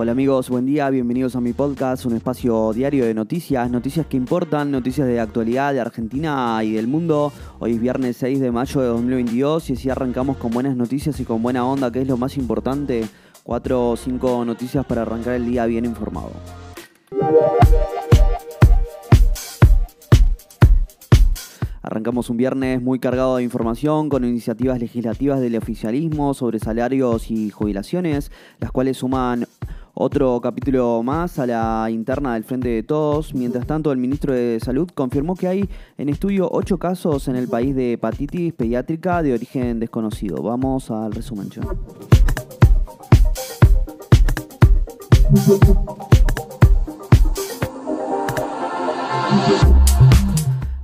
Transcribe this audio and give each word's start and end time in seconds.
Hola 0.00 0.12
amigos, 0.12 0.48
buen 0.48 0.64
día, 0.64 0.88
bienvenidos 0.90 1.34
a 1.34 1.40
mi 1.40 1.52
podcast, 1.52 2.06
un 2.06 2.14
espacio 2.14 2.72
diario 2.72 3.04
de 3.04 3.14
noticias, 3.14 3.68
noticias 3.68 4.06
que 4.06 4.16
importan, 4.16 4.70
noticias 4.70 5.08
de 5.08 5.18
actualidad 5.18 5.72
de 5.72 5.80
Argentina 5.80 6.62
y 6.62 6.74
del 6.74 6.86
mundo. 6.86 7.32
Hoy 7.58 7.72
es 7.72 7.80
viernes 7.80 8.16
6 8.18 8.38
de 8.38 8.52
mayo 8.52 8.80
de 8.80 8.86
2022 8.86 9.70
y 9.70 9.72
así 9.72 9.90
arrancamos 9.90 10.36
con 10.36 10.52
buenas 10.52 10.76
noticias 10.76 11.18
y 11.18 11.24
con 11.24 11.42
buena 11.42 11.66
onda, 11.66 11.90
que 11.90 12.00
es 12.02 12.06
lo 12.06 12.16
más 12.16 12.36
importante. 12.36 13.08
Cuatro 13.42 13.90
o 13.90 13.96
cinco 13.96 14.44
noticias 14.44 14.86
para 14.86 15.02
arrancar 15.02 15.34
el 15.34 15.46
día 15.46 15.66
bien 15.66 15.84
informado. 15.84 16.30
Arrancamos 21.82 22.30
un 22.30 22.36
viernes 22.36 22.80
muy 22.80 23.00
cargado 23.00 23.38
de 23.38 23.42
información 23.42 24.10
con 24.10 24.24
iniciativas 24.24 24.78
legislativas 24.78 25.40
del 25.40 25.56
oficialismo 25.56 26.34
sobre 26.34 26.60
salarios 26.60 27.32
y 27.32 27.50
jubilaciones, 27.50 28.30
las 28.60 28.70
cuales 28.70 28.98
suman 28.98 29.46
otro 30.00 30.40
capítulo 30.40 31.02
más 31.02 31.40
a 31.40 31.46
la 31.46 31.88
interna 31.90 32.34
del 32.34 32.44
Frente 32.44 32.68
de 32.68 32.84
Todos. 32.84 33.34
Mientras 33.34 33.66
tanto, 33.66 33.90
el 33.90 33.98
ministro 33.98 34.32
de 34.32 34.60
Salud 34.60 34.88
confirmó 34.94 35.34
que 35.34 35.48
hay 35.48 35.68
en 35.98 36.08
estudio 36.08 36.48
ocho 36.50 36.78
casos 36.78 37.26
en 37.26 37.34
el 37.34 37.48
país 37.48 37.74
de 37.74 37.94
hepatitis 37.94 38.52
pediátrica 38.54 39.22
de 39.22 39.34
origen 39.34 39.80
desconocido. 39.80 40.40
Vamos 40.42 40.90
al 40.92 41.12
resumen. 41.12 41.48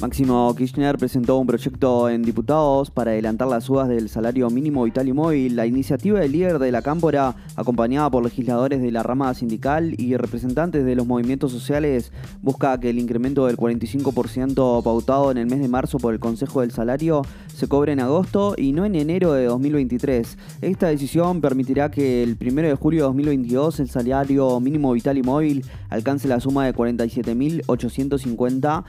Máximo 0.00 0.54
Kirchner 0.56 0.96
presentó 0.96 1.36
un 1.36 1.46
proyecto 1.46 2.08
en 2.08 2.22
diputados 2.22 2.90
para 2.90 3.10
adelantar 3.10 3.48
las 3.48 3.64
subas 3.64 3.86
del 3.86 4.08
salario 4.08 4.48
mínimo 4.48 4.84
vital 4.84 5.08
y 5.08 5.12
móvil. 5.12 5.56
La 5.56 5.66
iniciativa 5.66 6.20
del 6.20 6.32
líder 6.32 6.58
de 6.58 6.72
la 6.72 6.80
Cámpora, 6.80 7.36
acompañada 7.54 8.10
por 8.10 8.24
legisladores 8.24 8.80
de 8.80 8.92
la 8.92 9.02
rama 9.02 9.34
sindical 9.34 9.94
y 9.98 10.16
representantes 10.16 10.86
de 10.86 10.96
los 10.96 11.06
movimientos 11.06 11.52
sociales, 11.52 12.12
busca 12.40 12.80
que 12.80 12.88
el 12.88 12.98
incremento 12.98 13.46
del 13.46 13.58
45% 13.58 14.82
pautado 14.82 15.32
en 15.32 15.36
el 15.36 15.44
mes 15.46 15.60
de 15.60 15.68
marzo 15.68 15.98
por 15.98 16.14
el 16.14 16.20
Consejo 16.20 16.62
del 16.62 16.70
Salario 16.70 17.20
se 17.54 17.68
cobre 17.68 17.92
en 17.92 18.00
agosto 18.00 18.54
y 18.56 18.72
no 18.72 18.86
en 18.86 18.94
enero 18.94 19.34
de 19.34 19.44
2023. 19.44 20.38
Esta 20.62 20.88
decisión 20.88 21.42
permitirá 21.42 21.90
que 21.90 22.22
el 22.22 22.38
1 22.40 22.62
de 22.62 22.74
julio 22.74 23.02
de 23.02 23.08
2022 23.08 23.80
el 23.80 23.90
salario 23.90 24.58
mínimo 24.60 24.94
vital 24.94 25.18
y 25.18 25.22
móvil 25.22 25.62
alcance 25.90 26.26
la 26.26 26.40
suma 26.40 26.64
de 26.64 26.74
47.850 26.74 28.84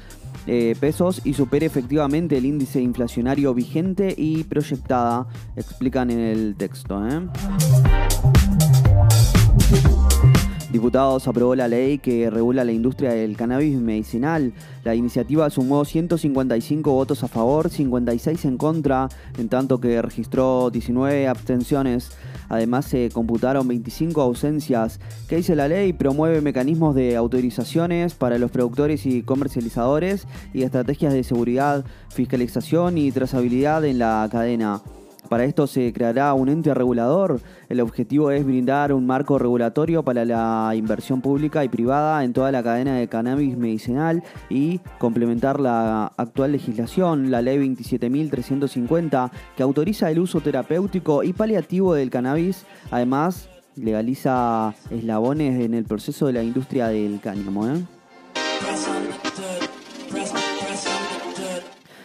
eh, 0.47 0.75
pesos 0.80 1.22
y 1.23 1.34
supere 1.34 1.66
efectivamente 1.66 2.38
el 2.38 2.45
índice 2.45 2.81
inflacionario 2.81 3.53
vigente 3.53 4.14
y 4.17 4.44
proyectada, 4.44 5.28
explican 5.56 6.11
en 6.11 6.20
el 6.20 6.56
texto. 6.56 7.08
¿eh? 7.08 7.22
Diputados 10.72 11.27
aprobó 11.27 11.53
la 11.53 11.67
ley 11.67 11.97
que 11.97 12.30
regula 12.30 12.64
la 12.64 12.72
industria 12.72 13.11
del 13.11 13.36
cannabis 13.36 13.77
medicinal. 13.77 14.53
La 14.86 14.95
iniciativa 14.95 15.50
sumó 15.50 15.83
155 15.83 16.89
votos 16.89 17.25
a 17.25 17.27
favor, 17.27 17.69
56 17.69 18.45
en 18.45 18.58
contra, 18.58 19.09
en 19.38 19.49
tanto 19.49 19.81
que 19.81 20.02
registró 20.02 20.69
19 20.69 21.27
abstenciones. 21.27 22.11
Además 22.47 22.86
se 22.86 23.09
computaron 23.11 23.67
25 23.67 24.22
ausencias. 24.22 25.02
¿Qué 25.27 25.36
dice 25.36 25.58
la 25.58 25.67
ley? 25.67 25.92
Promueve 25.92 26.39
mecanismos 26.39 26.95
de 26.95 27.17
autorizaciones 27.17 28.14
para 28.14 28.38
los 28.38 28.49
productores 28.49 29.05
y 29.05 29.23
comercializadores 29.23 30.25
y 30.53 30.64
estrategias 30.64 31.11
de 31.11 31.25
seguridad, 31.25 31.83
fiscalización 32.09 32.97
y 32.97 33.11
trazabilidad 33.11 33.83
en 33.83 33.99
la 33.99 34.25
cadena. 34.31 34.81
Para 35.30 35.45
esto 35.45 35.65
se 35.65 35.93
creará 35.93 36.33
un 36.33 36.49
ente 36.49 36.73
regulador. 36.73 37.39
El 37.70 37.80
objetivo 37.80 38.32
es 38.32 38.45
brindar 38.45 38.92
un 38.92 39.05
marco 39.05 39.39
regulatorio 39.39 40.04
para 40.04 40.26
la 40.26 40.73
inversión 40.76 41.21
pública 41.21 41.64
y 41.64 41.70
privada 41.70 42.23
en 42.23 42.33
toda 42.33 42.52
la 42.52 42.61
cadena 42.61 42.95
de 42.95 43.08
cannabis 43.08 43.58
medicinal 43.58 44.23
y 44.49 44.80
complementar 44.98 45.60
la 45.60 46.11
actual 46.17 46.52
legislación, 46.52 47.31
la 47.31 47.42
ley 47.42 47.58
27.350, 47.58 49.31
que 49.55 49.64
autoriza 49.64 50.11
el 50.11 50.20
uso 50.20 50.42
terapéutico 50.42 51.23
y 51.23 51.33
paliativo 51.33 51.93
del 51.93 52.10
cannabis. 52.10 52.65
Además, 52.89 53.48
legaliza 53.76 54.73
eslabones 54.89 55.61
en 55.61 55.73
el 55.73 55.86
proceso 55.86 56.27
de 56.27 56.33
la 56.33 56.43
industria 56.43 56.87
del 56.87 57.20
cáñamo. 57.21 57.67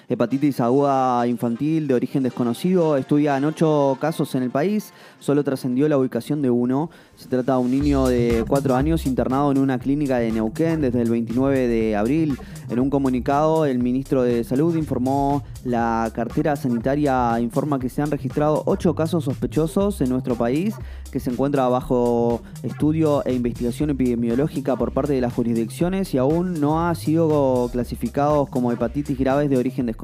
Hepatitis 0.09 0.61
aguda 0.61 1.27
infantil 1.27 1.89
de 1.89 1.95
origen 1.95 2.23
desconocido. 2.23 2.97
Estudia 2.97 3.37
en 3.37 3.45
ocho 3.45 3.97
casos 4.01 4.35
en 4.35 4.43
el 4.43 4.51
país, 4.51 4.93
solo 5.19 5.43
trascendió 5.43 5.89
la 5.89 5.99
ubicación 5.99 6.43
de 6.43 6.51
uno. 6.51 6.91
Se 7.17 7.29
trata 7.29 7.55
de 7.55 7.59
un 7.59 7.71
niño 7.71 8.07
de 8.07 8.45
cuatro 8.47 8.77
años 8.77 9.07
internado 9.07 9.51
en 9.51 9.59
una 9.59 9.79
clínica 9.79 10.19
de 10.19 10.31
Neuquén 10.31 10.81
desde 10.81 11.03
el 11.03 11.11
29 11.11 11.69
de 11.69 11.97
abril. 11.97 12.39
En 12.69 12.81
un 12.81 12.91
comunicado, 12.91 13.65
el 13.65 13.79
ministro 13.79 14.23
de 14.23 14.45
Salud 14.45 14.77
informó 14.77 15.45
la 15.65 16.11
cartera 16.15 16.57
sanitaria 16.57 17.39
informa 17.41 17.79
que 17.79 17.89
se 17.89 18.03
han 18.03 18.11
registrado 18.11 18.63
ocho 18.67 18.95
casos 18.95 19.25
sospechosos 19.25 20.01
en 20.01 20.11
nuestro 20.11 20.37
país 20.37 20.75
que 21.11 21.21
se 21.21 21.31
encuentra 21.31 21.69
bajo 21.69 22.43
estudio 22.63 23.25
e 23.25 23.33
investigación 23.33 23.91
epidemiológica 23.91 24.77
por 24.77 24.93
parte 24.93 25.13
de 25.13 25.21
las 25.21 25.33
jurisdicciones 25.33 26.13
y 26.15 26.19
aún 26.19 26.61
no 26.61 26.87
ha 26.87 26.95
sido 26.95 27.69
clasificados 27.73 28.49
como 28.49 28.73
hepatitis 28.73 29.19
graves 29.19 29.49
de 29.49 29.57
origen 29.57 29.87
desconocido. 29.87 29.96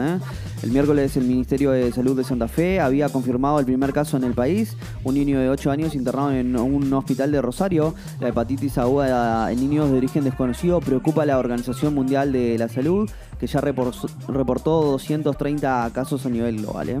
¿Eh? 0.00 0.18
El 0.62 0.70
miércoles 0.70 1.16
el 1.16 1.24
Ministerio 1.24 1.70
de 1.70 1.90
Salud 1.92 2.16
de 2.16 2.24
Santa 2.24 2.48
Fe 2.48 2.80
había 2.80 3.08
confirmado 3.08 3.58
el 3.58 3.66
primer 3.66 3.92
caso 3.92 4.16
en 4.16 4.24
el 4.24 4.34
país, 4.34 4.76
un 5.04 5.14
niño 5.14 5.40
de 5.40 5.48
8 5.48 5.70
años 5.70 5.94
internado 5.94 6.32
en 6.32 6.56
un 6.56 6.92
hospital 6.92 7.32
de 7.32 7.42
Rosario. 7.42 7.94
La 8.20 8.28
hepatitis 8.28 8.78
aguda 8.78 9.50
en 9.50 9.60
niños 9.60 9.90
de 9.90 9.98
origen 9.98 10.24
desconocido 10.24 10.80
preocupa 10.80 11.22
a 11.22 11.26
la 11.26 11.38
Organización 11.38 11.94
Mundial 11.94 12.32
de 12.32 12.58
la 12.58 12.68
Salud, 12.68 13.10
que 13.38 13.46
ya 13.46 13.60
reportó 13.60 14.82
230 14.82 15.90
casos 15.92 16.26
a 16.26 16.28
nivel 16.28 16.58
global. 16.58 16.88
¿eh? 16.88 17.00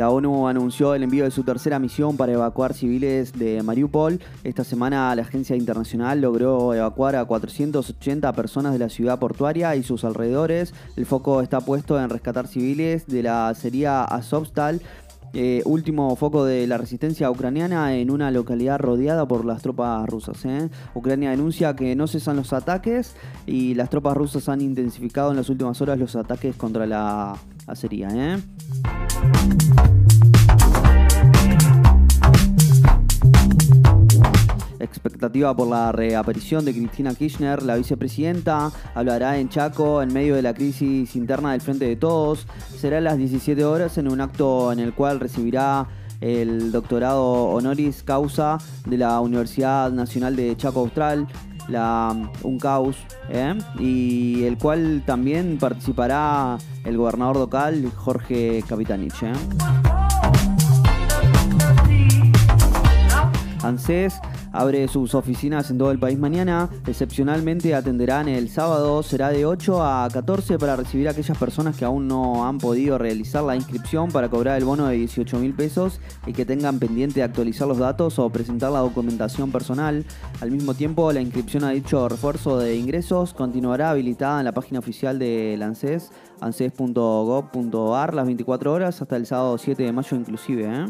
La 0.00 0.08
ONU 0.08 0.48
anunció 0.48 0.94
el 0.94 1.02
envío 1.02 1.24
de 1.24 1.30
su 1.30 1.42
tercera 1.42 1.78
misión 1.78 2.16
para 2.16 2.32
evacuar 2.32 2.72
civiles 2.72 3.34
de 3.34 3.62
Mariupol. 3.62 4.18
Esta 4.44 4.64
semana 4.64 5.14
la 5.14 5.20
agencia 5.20 5.56
internacional 5.56 6.22
logró 6.22 6.72
evacuar 6.72 7.16
a 7.16 7.26
480 7.26 8.32
personas 8.32 8.72
de 8.72 8.78
la 8.78 8.88
ciudad 8.88 9.18
portuaria 9.18 9.76
y 9.76 9.82
sus 9.82 10.04
alrededores. 10.04 10.72
El 10.96 11.04
foco 11.04 11.42
está 11.42 11.60
puesto 11.60 12.00
en 12.00 12.08
rescatar 12.08 12.48
civiles 12.48 13.08
de 13.08 13.24
la 13.24 13.50
acería 13.50 14.02
Azovstal. 14.02 14.80
Eh, 15.34 15.60
último 15.66 16.16
foco 16.16 16.46
de 16.46 16.66
la 16.66 16.78
resistencia 16.78 17.30
ucraniana 17.30 17.94
en 17.94 18.10
una 18.10 18.30
localidad 18.30 18.78
rodeada 18.78 19.28
por 19.28 19.44
las 19.44 19.60
tropas 19.60 20.08
rusas. 20.08 20.42
¿eh? 20.46 20.70
Ucrania 20.94 21.28
denuncia 21.28 21.76
que 21.76 21.94
no 21.94 22.06
cesan 22.06 22.36
los 22.36 22.54
ataques 22.54 23.14
y 23.46 23.74
las 23.74 23.90
tropas 23.90 24.16
rusas 24.16 24.48
han 24.48 24.62
intensificado 24.62 25.30
en 25.30 25.36
las 25.36 25.50
últimas 25.50 25.78
horas 25.82 25.98
los 25.98 26.16
ataques 26.16 26.56
contra 26.56 26.86
la 26.86 27.36
acería. 27.66 28.08
¿eh? 28.10 28.38
Por 35.30 35.68
la 35.68 35.92
reaparición 35.92 36.64
de 36.64 36.72
Cristina 36.72 37.14
Kirchner, 37.14 37.62
la 37.62 37.76
vicepresidenta, 37.76 38.72
hablará 38.96 39.38
en 39.38 39.48
Chaco 39.48 40.02
en 40.02 40.12
medio 40.12 40.34
de 40.34 40.42
la 40.42 40.54
crisis 40.54 41.14
interna 41.14 41.52
del 41.52 41.60
Frente 41.60 41.84
de 41.84 41.94
Todos. 41.94 42.48
Será 42.76 42.98
a 42.98 43.00
las 43.00 43.16
17 43.16 43.64
horas 43.64 43.96
en 43.96 44.10
un 44.10 44.20
acto 44.20 44.72
en 44.72 44.80
el 44.80 44.92
cual 44.92 45.20
recibirá 45.20 45.86
el 46.20 46.72
doctorado 46.72 47.22
honoris 47.22 48.02
causa 48.02 48.58
de 48.86 48.98
la 48.98 49.20
Universidad 49.20 49.92
Nacional 49.92 50.34
de 50.34 50.56
Chaco 50.56 50.80
Austral, 50.80 51.28
la 51.68 52.12
UNCAUS, 52.42 52.96
¿eh? 53.28 53.56
y 53.78 54.42
el 54.44 54.58
cual 54.58 55.04
también 55.06 55.58
participará 55.58 56.58
el 56.84 56.96
gobernador 56.96 57.36
local 57.36 57.88
Jorge 57.94 58.64
Capitanich. 58.68 59.22
¿eh? 59.22 59.32
Abre 64.52 64.86
sus 64.88 65.14
oficinas 65.14 65.70
en 65.70 65.78
todo 65.78 65.90
el 65.90 65.98
país 65.98 66.18
mañana. 66.18 66.68
Excepcionalmente 66.86 67.74
atenderán 67.74 68.28
el 68.28 68.48
sábado, 68.48 69.02
será 69.02 69.30
de 69.30 69.46
8 69.46 69.84
a 69.84 70.08
14 70.12 70.58
para 70.58 70.76
recibir 70.76 71.08
a 71.08 71.12
aquellas 71.12 71.38
personas 71.38 71.76
que 71.76 71.84
aún 71.84 72.08
no 72.08 72.46
han 72.46 72.58
podido 72.58 72.98
realizar 72.98 73.44
la 73.44 73.56
inscripción 73.56 74.10
para 74.10 74.28
cobrar 74.28 74.58
el 74.58 74.64
bono 74.64 74.86
de 74.86 74.96
18 74.96 75.38
mil 75.38 75.54
pesos 75.54 76.00
y 76.26 76.32
que 76.32 76.44
tengan 76.44 76.78
pendiente 76.78 77.20
de 77.20 77.24
actualizar 77.24 77.68
los 77.68 77.78
datos 77.78 78.18
o 78.18 78.30
presentar 78.30 78.72
la 78.72 78.80
documentación 78.80 79.50
personal. 79.50 80.04
Al 80.40 80.50
mismo 80.50 80.74
tiempo, 80.74 81.12
la 81.12 81.20
inscripción 81.20 81.64
a 81.64 81.70
dicho 81.70 82.08
refuerzo 82.08 82.58
de 82.58 82.76
ingresos 82.76 83.34
continuará 83.34 83.90
habilitada 83.90 84.40
en 84.40 84.44
la 84.44 84.52
página 84.52 84.78
oficial 84.78 85.18
de 85.18 85.58
ANSES, 85.60 86.10
anses.gov.ar, 86.40 88.14
las 88.14 88.26
24 88.26 88.72
horas 88.72 89.00
hasta 89.00 89.16
el 89.16 89.26
sábado 89.26 89.58
7 89.58 89.82
de 89.82 89.92
mayo 89.92 90.16
inclusive. 90.16 90.64
¿eh? 90.64 90.86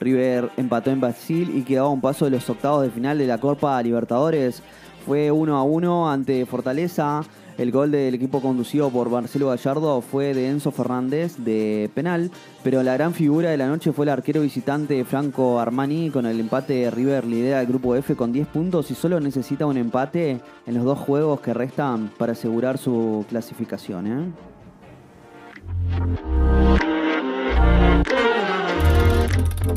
River 0.00 0.50
empató 0.56 0.90
en 0.90 1.00
Brasil 1.00 1.52
y 1.54 1.62
quedó 1.62 1.86
a 1.86 1.90
un 1.90 2.00
paso 2.00 2.24
de 2.24 2.32
los 2.32 2.48
octavos 2.48 2.82
de 2.82 2.90
final 2.90 3.18
de 3.18 3.26
la 3.26 3.38
Copa 3.38 3.82
Libertadores. 3.82 4.62
fue 5.06 5.30
1 5.30 5.56
a 5.56 5.62
1 5.62 6.10
ante 6.10 6.44
Fortaleza. 6.46 7.22
El 7.58 7.72
gol 7.72 7.90
del 7.90 8.14
equipo 8.14 8.40
conducido 8.40 8.88
por 8.88 9.10
Marcelo 9.10 9.48
Gallardo 9.48 10.00
fue 10.00 10.32
de 10.32 10.48
Enzo 10.48 10.70
Fernández 10.70 11.38
de 11.38 11.90
penal, 11.92 12.30
pero 12.62 12.84
la 12.84 12.94
gran 12.94 13.14
figura 13.14 13.50
de 13.50 13.56
la 13.56 13.66
noche 13.66 13.90
fue 13.90 14.04
el 14.04 14.10
arquero 14.10 14.42
visitante 14.42 15.04
Franco 15.04 15.58
Armani 15.58 16.10
con 16.10 16.24
el 16.26 16.38
empate 16.38 16.88
River 16.88 17.24
lidera 17.24 17.60
el 17.60 17.66
grupo 17.66 17.96
F 17.96 18.14
con 18.14 18.32
10 18.32 18.46
puntos 18.46 18.92
y 18.92 18.94
solo 18.94 19.18
necesita 19.18 19.66
un 19.66 19.76
empate 19.76 20.40
en 20.66 20.74
los 20.74 20.84
dos 20.84 21.00
juegos 21.00 21.40
que 21.40 21.52
restan 21.52 22.12
para 22.16 22.32
asegurar 22.32 22.78
su 22.78 23.26
clasificación. 23.28 24.06
¿eh? 24.06 24.32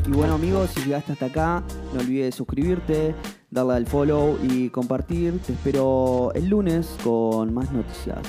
Y 0.08 0.12
bueno 0.12 0.36
amigos, 0.36 0.72
si 0.72 0.82
llegaste 0.82 1.14
hasta 1.14 1.28
acá, 1.28 1.64
no 1.94 2.00
olvides 2.00 2.36
suscribirte, 2.36 3.14
darle 3.50 3.74
al 3.74 3.86
follow 3.86 4.38
y 4.44 4.70
compartir. 4.70 5.40
Te 5.40 5.54
espero 5.54 6.32
el 6.34 6.50
lunes 6.50 6.96
con 7.04 7.54
más 7.54 7.72
noticias. 7.72 8.20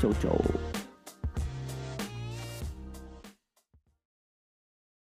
Chau 0.00 0.12
chau. 0.22 0.85